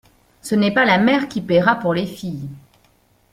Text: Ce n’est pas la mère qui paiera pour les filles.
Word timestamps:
Ce 0.41 0.55
n’est 0.55 0.73
pas 0.73 0.83
la 0.83 0.97
mère 0.97 1.27
qui 1.27 1.41
paiera 1.41 1.75
pour 1.75 1.93
les 1.93 2.07
filles. 2.07 2.49